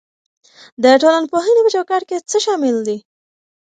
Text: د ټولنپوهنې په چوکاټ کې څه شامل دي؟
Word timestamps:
د 0.83 0.85
ټولنپوهنې 1.01 1.61
په 1.63 1.69
چوکاټ 1.75 2.01
کې 2.09 2.17
څه 2.29 2.37
شامل 2.45 2.75
دي؟ 2.87 2.97